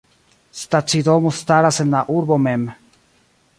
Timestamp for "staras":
1.41-1.79